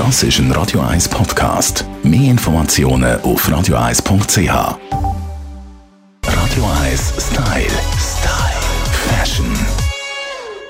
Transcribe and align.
Das 0.00 0.22
ist 0.22 0.38
ein 0.38 0.50
Radio 0.52 0.80
1 0.80 1.10
Podcast. 1.10 1.84
Mehr 2.02 2.30
Informationen 2.30 3.20
auf 3.20 3.46
radio1.ch. 3.46 4.48
Radio 6.24 6.64
1 6.82 7.12
Style. 7.18 7.68
Style. 7.98 8.62
Fashion. 9.10 9.46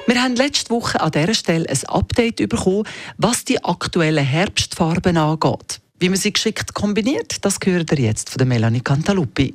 Wir 0.09 0.21
haben 0.21 0.35
letzte 0.35 0.71
Woche 0.71 1.01
an 1.01 1.13
dieser 1.13 1.35
Stelle 1.35 1.69
ein 1.69 1.79
Update 1.87 2.49
bekommen, 2.49 2.83
was 3.19 3.45
die 3.45 3.63
aktuellen 3.63 4.25
Herbstfarben 4.25 5.17
angeht. 5.17 5.81
Wie 6.01 6.09
man 6.09 6.19
sie 6.19 6.33
geschickt 6.33 6.75
kombiniert, 6.75 7.45
das 7.45 7.61
gehört 7.61 7.93
ihr 7.93 8.01
jetzt 8.01 8.31
von 8.31 8.49
Melanie 8.49 8.81
Cantaluppi. 8.81 9.55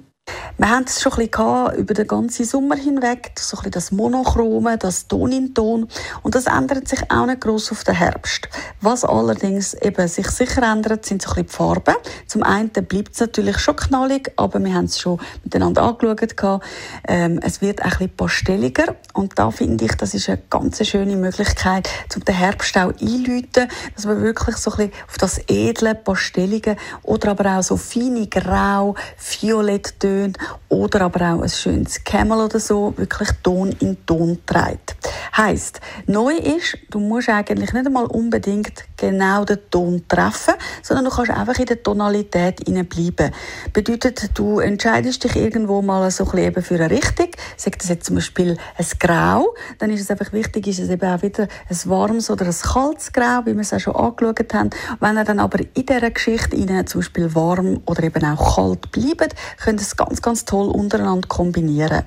Wir 0.57 0.69
haben 0.69 0.85
es 0.85 1.01
schon 1.01 1.11
ein 1.13 1.27
bisschen 1.27 1.75
über 1.75 1.93
den 1.93 2.07
ganzen 2.07 2.45
Sommer 2.45 2.77
hinweg, 2.77 3.31
so 3.37 3.57
ein 3.57 3.63
bisschen 3.63 3.71
das 3.71 3.91
Monochrome, 3.91 4.77
das 4.77 5.07
Ton 5.07 5.31
in 5.33 5.53
Ton. 5.53 5.87
Und 6.23 6.33
das 6.33 6.45
ändert 6.45 6.87
sich 6.87 7.11
auch 7.11 7.25
nicht 7.25 7.41
gross 7.41 7.73
auf 7.73 7.83
den 7.83 7.95
Herbst. 7.95 8.47
Was 8.79 9.03
allerdings 9.03 9.73
eben 9.73 10.07
sich 10.07 10.29
sicher 10.29 10.63
ändert, 10.63 11.05
sind 11.05 11.21
so 11.21 11.31
ein 11.31 11.43
bisschen 11.43 11.47
die 11.47 11.53
Farben. 11.53 11.95
Zum 12.27 12.43
einen 12.43 12.69
bleibt 12.69 13.13
es 13.13 13.19
natürlich 13.19 13.57
schon 13.59 13.75
knallig, 13.75 14.31
aber 14.37 14.63
wir 14.63 14.73
haben 14.73 14.85
es 14.85 14.97
schon 14.97 15.19
miteinander 15.43 15.83
angeschaut. 15.83 16.61
Ähm, 17.05 17.39
es 17.43 17.61
wird 17.61 17.81
ein 17.81 17.89
bisschen 17.89 18.15
pastelliger. 18.15 18.95
Und 19.13 19.37
da 19.37 19.51
finde 19.51 19.83
ich, 19.83 19.95
das 19.95 20.13
ist 20.13 20.29
eine 20.29 20.41
ganz 20.49 20.85
schöne 20.87 21.17
Möglichkeit, 21.17 21.89
um 22.15 22.23
den 22.23 22.35
Herbst 22.35 22.77
auch 22.77 22.93
einzuläuten, 22.93 23.67
dass 23.93 24.05
man 24.05 24.21
wirklich 24.21 24.55
so 24.55 24.71
ein 24.71 24.77
bisschen 24.77 24.93
auf 25.09 25.17
das 25.17 25.41
edle, 25.49 25.95
pastellige 25.95 26.77
oder 27.03 27.31
aber 27.31 27.57
auch 27.57 27.63
so 27.63 27.75
feine 27.75 28.27
Grau, 28.27 28.95
Violetttöne 29.17 30.05
Töne 30.05 30.33
oder 30.69 31.01
aber 31.01 31.33
auch 31.33 31.41
ein 31.41 31.49
schönes 31.49 32.03
Camel 32.03 32.39
oder 32.39 32.59
so 32.59 32.93
wirklich 32.97 33.29
Ton 33.43 33.75
in 33.79 33.97
Ton 34.05 34.39
trägt. 34.45 34.95
Heißt, 35.35 35.79
neu 36.07 36.35
ist, 36.35 36.77
du 36.89 36.99
musst 36.99 37.29
eigentlich 37.29 37.73
nicht 37.73 37.85
einmal 37.85 38.05
unbedingt 38.05 38.85
genau 39.11 39.45
den 39.45 39.59
Ton 39.69 40.03
treffen, 40.07 40.55
sondern 40.81 41.05
du 41.05 41.11
kannst 41.11 41.31
einfach 41.31 41.57
in 41.59 41.65
der 41.65 41.81
Tonalität 41.81 42.63
bleiben. 42.65 43.31
Bedeutet, 43.73 44.31
du 44.33 44.59
entscheidest 44.59 45.23
dich 45.23 45.35
irgendwo 45.35 45.81
mal 45.81 46.09
so 46.11 46.25
ein 46.25 46.53
bisschen 46.53 46.63
für 46.63 46.83
eine 46.83 46.89
Richtung. 46.89 47.29
Sagt 47.57 47.81
das 47.81 47.89
jetzt 47.89 48.05
zum 48.05 48.15
Beispiel 48.15 48.57
ein 48.77 48.85
Grau, 48.99 49.53
dann 49.79 49.91
ist 49.91 50.01
es 50.01 50.11
einfach 50.11 50.33
wichtig, 50.33 50.67
ist 50.67 50.79
es 50.79 50.89
eben 50.89 51.07
auch 51.07 51.21
wieder 51.21 51.43
ein 51.43 51.77
warmes 51.85 52.29
oder 52.29 52.45
ein 52.45 52.53
kaltes 52.53 53.13
Grau, 53.13 53.41
wie 53.45 53.53
wir 53.53 53.61
es 53.61 53.73
auch 53.73 53.79
schon 53.79 53.95
angeschaut 53.95 54.53
haben. 54.53 54.69
Wenn 54.99 55.17
er 55.17 55.23
dann 55.23 55.39
aber 55.39 55.59
in 55.59 55.85
dieser 55.85 56.11
Geschichte 56.11 56.55
Ihnen 56.55 56.87
zum 56.87 57.01
Beispiel 57.01 57.33
warm 57.35 57.81
oder 57.85 58.03
eben 58.03 58.23
auch 58.23 58.55
kalt 58.55 58.91
bleibt, 58.91 59.35
könnt 59.63 59.79
ihr 59.79 59.85
es 59.85 59.95
ganz, 59.95 60.21
ganz 60.21 60.45
toll 60.45 60.69
untereinander 60.69 61.27
kombinieren. 61.27 62.03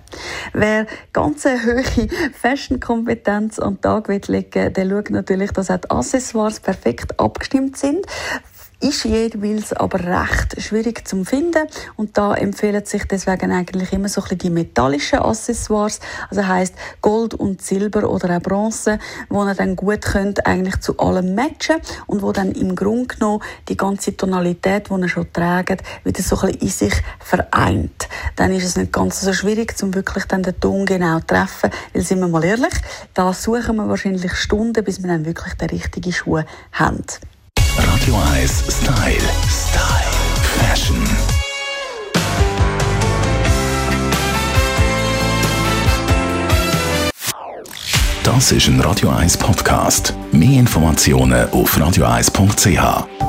Wer 0.53 0.87
ganz 1.13 1.47
eine 1.47 1.63
hohe 1.63 2.09
Fashion-Kompetenz 2.33 3.57
den 3.57 3.81
Tag 3.81 4.09
legen 4.09 4.29
will, 4.55 4.71
der 4.71 4.89
schaut 4.89 5.11
natürlich, 5.11 5.53
dass 5.53 5.71
auch 5.71 5.79
die 5.79 5.91
Accessoires 5.91 6.61
perfekt 6.61 6.88
abgestimmt 7.19 7.77
sind 7.77 8.07
ist 8.81 9.05
jeweils 9.05 9.73
aber 9.73 9.99
recht 9.99 10.61
schwierig 10.63 11.07
zu 11.07 11.25
finden 11.25 11.67
und 11.97 12.17
da 12.17 12.35
empfehlen 12.35 12.85
sich 12.85 13.05
deswegen 13.05 13.51
eigentlich 13.51 13.93
immer 13.93 14.09
so 14.09 14.21
ein 14.21 14.25
bisschen 14.25 14.39
die 14.39 14.51
metallischen 14.51 15.19
Accessoires, 15.19 15.99
also 16.31 16.47
heißt 16.47 16.75
Gold 17.03 17.35
und 17.35 17.61
Silber 17.61 18.09
oder 18.09 18.37
auch 18.37 18.41
Bronze, 18.41 19.01
wo 19.29 19.45
ihr 19.45 19.55
dann 19.55 19.75
gut 19.75 20.03
könnt 20.03 20.47
eigentlich 20.47 20.79
zu 20.81 20.97
allem 20.99 21.35
matchen 21.35 21.79
und 22.07 22.23
wo 22.23 22.31
dann 22.31 22.53
im 22.53 22.77
Grunde 22.77 23.17
genommen 23.17 23.43
die 23.69 23.77
ganze 23.77 24.17
Tonalität, 24.17 24.89
die 24.89 25.01
ihr 25.01 25.09
schon 25.09 25.33
trägt, 25.33 25.83
wieder 26.05 26.23
so 26.23 26.37
ein 26.37 26.53
bisschen 26.53 26.61
in 26.61 26.69
sich 26.69 26.95
vereint. 27.19 28.09
Dann 28.37 28.53
ist 28.53 28.65
es 28.65 28.77
nicht 28.77 28.93
ganz 28.93 29.21
so 29.21 29.33
schwierig, 29.33 29.75
um 29.83 29.93
wirklich 29.93 30.25
dann 30.27 30.45
den 30.45 30.59
Ton 30.61 30.87
genau 30.87 31.19
zu 31.19 31.27
treffen, 31.27 31.71
weil 31.93 32.03
sind 32.03 32.21
wir 32.21 32.29
mal 32.29 32.45
ehrlich, 32.45 32.75
da 33.13 33.33
suchen 33.33 33.77
wir 33.77 33.89
wahrscheinlich 33.89 34.33
Stunden, 34.35 34.85
bis 34.85 35.03
wir 35.03 35.09
dann 35.09 35.25
wirklich 35.25 35.55
den 35.55 35.71
richtigen 35.71 36.13
Schuh 36.13 36.43
haben. 36.73 37.05
1 38.15 38.65
Style. 38.69 39.21
Style. 39.49 40.09
Fashion. 40.59 40.97
Das 48.23 48.53
ist 48.53 48.69
ein 48.69 48.81
Radio 48.81 49.11
1 49.11 49.37
Podcast. 49.37 50.15
Mehr 50.33 50.61
Informationen 50.61 51.51
auf 51.51 51.77
radio1.ch. 51.77 53.28